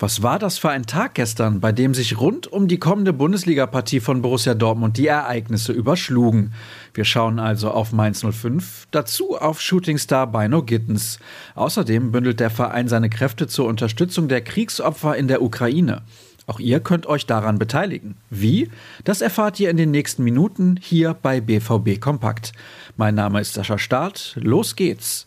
Was 0.00 0.22
war 0.22 0.38
das 0.38 0.58
für 0.58 0.70
ein 0.70 0.86
Tag 0.86 1.14
gestern, 1.14 1.58
bei 1.58 1.72
dem 1.72 1.92
sich 1.92 2.20
rund 2.20 2.46
um 2.46 2.68
die 2.68 2.78
kommende 2.78 3.12
Bundesliga-Partie 3.12 3.98
von 3.98 4.22
Borussia 4.22 4.54
Dortmund 4.54 4.96
die 4.96 5.08
Ereignisse 5.08 5.72
überschlugen? 5.72 6.52
Wir 6.94 7.04
schauen 7.04 7.40
also 7.40 7.72
auf 7.72 7.92
Mainz 7.92 8.24
05, 8.24 8.86
dazu 8.92 9.36
auf 9.36 9.60
Shootingstar 9.60 10.28
Bino 10.28 10.62
Gittens. 10.62 11.18
Außerdem 11.56 12.12
bündelt 12.12 12.38
der 12.38 12.50
Verein 12.50 12.86
seine 12.86 13.10
Kräfte 13.10 13.48
zur 13.48 13.66
Unterstützung 13.66 14.28
der 14.28 14.40
Kriegsopfer 14.40 15.16
in 15.16 15.26
der 15.26 15.42
Ukraine. 15.42 16.02
Auch 16.46 16.60
ihr 16.60 16.78
könnt 16.78 17.06
euch 17.06 17.26
daran 17.26 17.58
beteiligen. 17.58 18.14
Wie? 18.30 18.70
Das 19.02 19.20
erfahrt 19.20 19.58
ihr 19.58 19.68
in 19.68 19.76
den 19.76 19.90
nächsten 19.90 20.22
Minuten 20.22 20.78
hier 20.80 21.12
bei 21.12 21.40
BVB 21.40 22.00
Kompakt. 22.00 22.52
Mein 22.96 23.16
Name 23.16 23.40
ist 23.40 23.54
Sascha 23.54 23.78
Staat. 23.78 24.36
Los 24.36 24.76
geht's. 24.76 25.26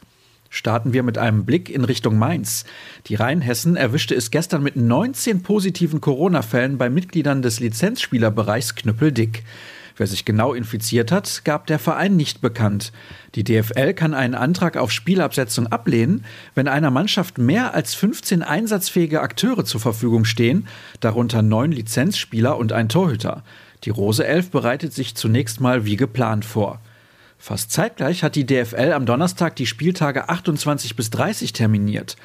Starten 0.54 0.92
wir 0.92 1.02
mit 1.02 1.18
einem 1.18 1.46
Blick 1.46 1.70
in 1.70 1.86
Richtung 1.86 2.20
Mainz. 2.20 2.66
Die 3.08 3.16
Rheinhessen 3.16 3.78
erwischte 3.78 4.14
es 4.16 4.32
gestern 4.32 4.62
mit 4.62 4.76
19 4.76 5.44
positiven 5.44 6.02
Corona-Fällen 6.02 6.78
bei 6.78 6.90
Mitgliedern 6.90 7.42
des 7.42 7.62
Lizenzspielerbereichs 7.62 8.76
Knüppeldick. 8.76 9.46
Wer 9.96 10.08
sich 10.08 10.26
genau 10.26 10.54
infiziert 10.54 11.10
hat, 11.10 11.46
gab 11.46 11.68
der 11.68 11.80
Verein 11.80 12.18
nicht 12.18 12.42
bekannt. 12.42 12.92
Die 13.36 13.46
DFL 13.46 13.94
kann 13.94 14.14
einen 14.14 14.36
Antrag 14.36 14.76
auf 14.76 14.92
Spielabsetzung 14.92 15.68
ablehnen, 15.68 16.26
wenn 16.54 16.68
einer 16.68 16.92
Mannschaft 16.92 17.38
mehr 17.38 17.74
als 17.74 17.94
15 17.94 18.44
einsatzfähige 18.44 19.22
Akteure 19.22 19.64
zur 19.64 19.80
Verfügung 19.80 20.26
stehen, 20.26 20.68
darunter 21.00 21.42
neun 21.42 21.72
Lizenzspieler 21.72 22.58
und 22.58 22.74
ein 22.74 22.90
Torhüter. 22.90 23.44
Die 23.86 23.90
Rose 23.90 24.28
Elf 24.28 24.52
bereitet 24.52 24.92
sich 24.92 25.16
zunächst 25.16 25.62
mal 25.62 25.86
wie 25.86 25.96
geplant 25.96 26.44
vor. 26.44 26.82
Fast 27.42 27.72
zeitgleich 27.72 28.24
hat 28.24 28.36
die 28.36 28.46
DFL 28.46 28.94
am 28.94 29.08
Donnerstag 29.08 29.56
die 29.56 29.66
Spieltage 29.66 30.30
28 30.30 30.96
bis 30.96 31.10
30 31.10 31.54
terminiert. 31.54 32.16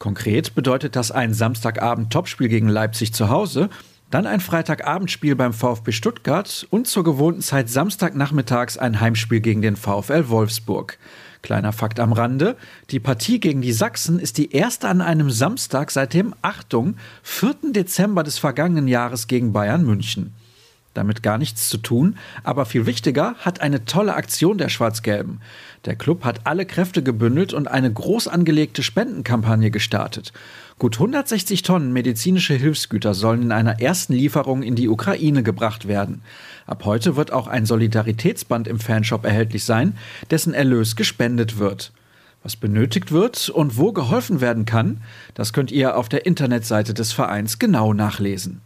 Konkret 0.00 0.56
bedeutet 0.56 0.96
das 0.96 1.12
ein 1.12 1.32
Samstagabend 1.32 2.12
Topspiel 2.12 2.48
gegen 2.48 2.68
Leipzig 2.68 3.14
zu 3.14 3.28
Hause, 3.28 3.70
dann 4.10 4.26
ein 4.26 4.40
Freitagabendspiel 4.40 5.36
beim 5.36 5.52
VfB 5.52 5.92
Stuttgart 5.92 6.66
und 6.70 6.88
zur 6.88 7.04
gewohnten 7.04 7.40
Zeit 7.40 7.70
Samstagnachmittags 7.70 8.76
ein 8.76 9.00
Heimspiel 9.00 9.38
gegen 9.38 9.62
den 9.62 9.76
VfL 9.76 10.28
Wolfsburg. 10.28 10.98
Kleiner 11.42 11.72
Fakt 11.72 12.00
am 12.00 12.12
Rande, 12.12 12.56
die 12.90 12.98
Partie 12.98 13.38
gegen 13.38 13.62
die 13.62 13.72
Sachsen 13.72 14.18
ist 14.18 14.38
die 14.38 14.50
erste 14.50 14.88
an 14.88 15.00
einem 15.00 15.30
Samstag 15.30 15.92
seit 15.92 16.14
dem, 16.14 16.34
Achtung, 16.42 16.96
4. 17.22 17.70
Dezember 17.70 18.24
des 18.24 18.38
vergangenen 18.38 18.88
Jahres 18.88 19.28
gegen 19.28 19.52
Bayern 19.52 19.84
München 19.84 20.34
damit 20.94 21.22
gar 21.22 21.38
nichts 21.38 21.68
zu 21.68 21.78
tun, 21.78 22.16
aber 22.42 22.64
viel 22.64 22.86
wichtiger 22.86 23.34
hat 23.40 23.60
eine 23.60 23.84
tolle 23.84 24.14
Aktion 24.14 24.58
der 24.58 24.68
Schwarz-Gelben. 24.68 25.40
Der 25.84 25.96
Club 25.96 26.24
hat 26.24 26.42
alle 26.44 26.64
Kräfte 26.64 27.02
gebündelt 27.02 27.52
und 27.52 27.68
eine 27.68 27.92
groß 27.92 28.28
angelegte 28.28 28.82
Spendenkampagne 28.82 29.70
gestartet. 29.70 30.32
Gut 30.78 30.96
160 30.96 31.62
Tonnen 31.62 31.92
medizinische 31.92 32.54
Hilfsgüter 32.54 33.14
sollen 33.14 33.42
in 33.42 33.52
einer 33.52 33.80
ersten 33.80 34.14
Lieferung 34.14 34.62
in 34.62 34.74
die 34.74 34.88
Ukraine 34.88 35.42
gebracht 35.42 35.86
werden. 35.86 36.22
Ab 36.66 36.84
heute 36.84 37.16
wird 37.16 37.32
auch 37.32 37.46
ein 37.46 37.66
Solidaritätsband 37.66 38.66
im 38.66 38.80
Fanshop 38.80 39.24
erhältlich 39.24 39.64
sein, 39.64 39.96
dessen 40.30 40.54
Erlös 40.54 40.96
gespendet 40.96 41.58
wird. 41.58 41.92
Was 42.42 42.56
benötigt 42.56 43.12
wird 43.12 43.48
und 43.48 43.78
wo 43.78 43.92
geholfen 43.92 44.40
werden 44.40 44.64
kann, 44.66 45.00
das 45.34 45.52
könnt 45.52 45.70
ihr 45.70 45.96
auf 45.96 46.08
der 46.08 46.26
Internetseite 46.26 46.92
des 46.92 47.12
Vereins 47.12 47.58
genau 47.58 47.94
nachlesen. 47.94 48.60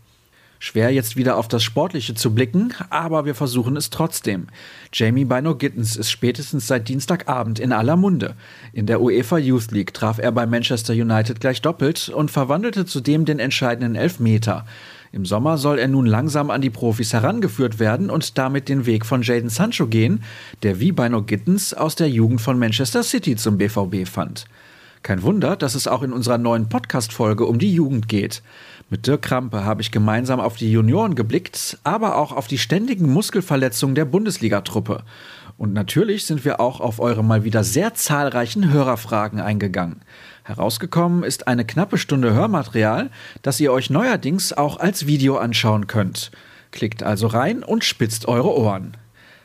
Schwer 0.61 0.91
jetzt 0.91 1.17
wieder 1.17 1.37
auf 1.37 1.47
das 1.47 1.63
Sportliche 1.63 2.15
zu 2.15 2.35
blicken, 2.35 2.75
aber 2.91 3.25
wir 3.25 3.37
versuchen 3.37 3.77
es 3.77 3.91
trotzdem. 3.91 4.49
Jamie 4.93 5.25
Bino 5.25 5.55
Gittens 5.55 5.95
ist 5.95 6.11
spätestens 6.11 6.67
seit 6.67 6.89
Dienstagabend 6.89 7.61
in 7.61 7.73
aller 7.73 7.97
Munde. 7.97 8.35
In 8.73 8.87
der 8.87 9.01
UEFA 9.01 9.39
Youth 9.39 9.71
League 9.71 9.95
traf 9.95 10.19
er 10.19 10.33
bei 10.33 10.47
Manchester 10.47 10.95
United 10.95 11.41
gleich 11.41 11.63
doppelt 11.63 12.09
und 12.09 12.33
verwandelte 12.33 12.87
zudem 12.87 13.25
den 13.25 13.39
entscheidenden 13.39 13.95
Elfmeter. 13.95 14.67
Im 15.13 15.25
Sommer 15.25 15.59
soll 15.59 15.79
er 15.79 15.89
nun 15.89 16.07
langsam 16.07 16.51
an 16.51 16.61
die 16.61 16.71
Profis 16.71 17.13
herangeführt 17.13 17.79
werden 17.79 18.11
und 18.11 18.37
damit 18.37 18.69
den 18.69 18.85
Weg 18.85 19.07
von 19.07 19.23
Jaden 19.23 19.51
Sancho 19.51 19.87
gehen, 19.87 20.25
der 20.65 20.81
wie 20.81 20.93
Bino 20.93 21.23
Gittens 21.23 21.73
aus 21.73 21.95
der 21.95 22.11
Jugend 22.11 22.41
von 22.41 22.59
Manchester 22.59 23.05
City 23.05 23.37
zum 23.37 23.59
BVB 23.59 24.07
fand. 24.07 24.47
Kein 25.03 25.23
Wunder, 25.23 25.57
dass 25.57 25.75
es 25.75 25.87
auch 25.87 26.03
in 26.03 26.13
unserer 26.13 26.39
neuen 26.39 26.69
Podcast-Folge 26.69 27.47
um 27.47 27.59
die 27.59 27.73
Jugend 27.73 28.09
geht. 28.09 28.43
Mit 28.91 29.07
Dirk 29.07 29.23
Krampe 29.23 29.65
habe 29.65 29.83
ich 29.83 29.91
gemeinsam 29.91 30.41
auf 30.41 30.57
die 30.57 30.73
Junioren 30.73 31.15
geblickt, 31.15 31.79
aber 31.85 32.17
auch 32.17 32.33
auf 32.33 32.47
die 32.47 32.59
ständigen 32.59 33.13
Muskelverletzungen 33.13 33.95
der 33.95 34.07
Bundesligatruppe. 34.07 35.03
Und 35.59 35.73
natürlich 35.73 36.25
sind 36.25 36.45
wir 36.45 36.61
auch 36.61 36.81
auf 36.81 37.01
eure 37.01 37.25
mal 37.25 37.45
wieder 37.45 37.65
sehr 37.65 37.95
zahlreichen 37.95 38.73
Hörerfragen 38.73 39.41
eingegangen. 39.41 40.03
Herausgekommen 40.45 41.25
ist 41.25 41.49
eine 41.49 41.65
knappe 41.65 41.99
Stunde 41.99 42.33
Hörmaterial, 42.33 43.11
das 43.43 43.61
ihr 43.61 43.73
euch 43.73 43.91
neuerdings 43.91 44.53
auch 44.53 44.79
als 44.79 45.07
Video 45.07 45.37
anschauen 45.37 45.87
könnt. 45.87 46.31
Klickt 46.71 47.03
also 47.03 47.27
rein 47.27 47.63
und 47.63 47.85
spitzt 47.85 48.27
eure 48.29 48.57
Ohren. 48.57 48.97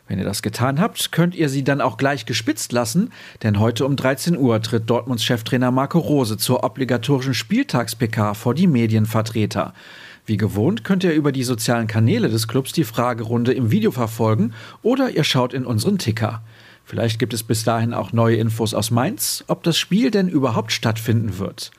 Wenn 0.08 0.20
ihr 0.20 0.26
das 0.26 0.42
getan 0.42 0.82
habt, 0.82 1.14
könnt 1.14 1.34
ihr 1.34 1.48
sie 1.48 1.64
dann 1.64 1.80
auch 1.80 1.96
gleich 1.98 2.26
gespitzt 2.26 2.74
lassen, 2.74 3.12
denn 3.42 3.60
heute 3.60 3.86
um 3.86 3.96
13 3.96 4.38
Uhr 4.38 4.62
tritt 4.62 4.90
Dortmunds 4.90 5.24
Cheftrainer 5.24 5.72
Marco 5.72 6.00
Rose 6.00 6.38
zur 6.38 6.64
obligatorischen 6.64 7.34
Spieltags-PK 7.34 8.34
vor 8.34 8.54
die 8.54 8.68
Medienvertreter. 8.68 9.74
Wie 10.26 10.38
gewohnt 10.38 10.84
könnt 10.84 11.04
ihr 11.06 11.14
über 11.14 11.32
die 11.32 11.44
sozialen 11.44 11.88
Kanäle 11.88 12.30
des 12.30 12.48
Clubs 12.48 12.74
die 12.74 12.84
Fragerunde 12.84 13.54
im 13.54 13.72
Video 13.72 13.92
verfolgen 13.92 14.54
oder 14.82 15.10
ihr 15.10 15.24
schaut 15.24 15.54
in 15.54 15.66
unseren 15.66 15.98
Ticker. 15.98 16.42
Vielleicht 16.86 17.18
gibt 17.18 17.34
es 17.34 17.44
bis 17.44 17.64
dahin 17.64 17.94
auch 17.94 18.12
neue 18.12 18.36
Infos 18.36 18.74
aus 18.74 18.92
Mainz, 18.92 19.46
ob 19.48 19.64
das 19.64 19.78
Spiel 19.78 20.12
denn 20.12 20.28
überhaupt 20.28 20.74
stattfinden 20.74 21.40
wird. 21.40 21.72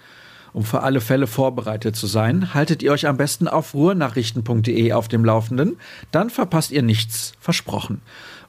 Um 0.54 0.62
für 0.62 0.84
alle 0.84 1.00
Fälle 1.00 1.26
vorbereitet 1.26 1.96
zu 1.96 2.06
sein, 2.06 2.54
haltet 2.54 2.80
ihr 2.80 2.92
euch 2.92 3.08
am 3.08 3.16
besten 3.16 3.48
auf 3.48 3.74
ruhrnachrichten.de 3.74 4.92
auf 4.92 5.08
dem 5.08 5.24
Laufenden, 5.24 5.78
dann 6.12 6.30
verpasst 6.30 6.70
ihr 6.70 6.82
nichts, 6.82 7.32
versprochen. 7.40 8.00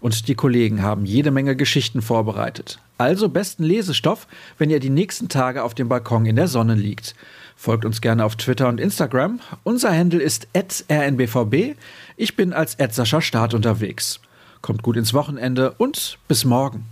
Und 0.01 0.27
die 0.27 0.35
Kollegen 0.35 0.83
haben 0.83 1.05
jede 1.05 1.31
Menge 1.31 1.55
Geschichten 1.55 2.03
vorbereitet. 2.03 2.79
Also 2.99 3.27
besten 3.27 3.63
Lesestoff, 3.63 4.27
wenn 4.59 4.69
ihr 4.69 4.79
die 4.79 4.91
nächsten 4.91 5.29
Tage 5.29 5.63
auf 5.63 5.73
dem 5.73 5.89
Balkon 5.89 6.27
in 6.27 6.35
der 6.35 6.47
Sonne 6.47 6.75
liegt. 6.75 7.15
Folgt 7.55 7.85
uns 7.85 8.01
gerne 8.01 8.23
auf 8.23 8.35
Twitter 8.35 8.67
und 8.67 8.79
Instagram. 8.79 9.39
Unser 9.63 9.91
Handle 9.91 10.21
ist 10.21 10.47
rnbvb. 10.53 11.75
Ich 12.17 12.35
bin 12.35 12.53
als 12.53 12.77
Sascha 12.91 13.19
Start 13.19 13.55
unterwegs. 13.55 14.19
Kommt 14.61 14.83
gut 14.83 14.95
ins 14.95 15.15
Wochenende 15.15 15.71
und 15.71 16.19
bis 16.27 16.45
morgen. 16.45 16.85